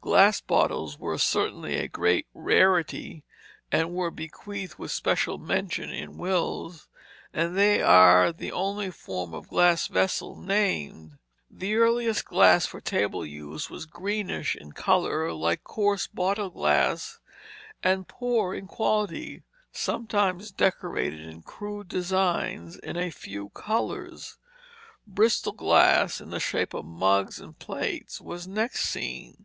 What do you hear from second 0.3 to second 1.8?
bottles were certainly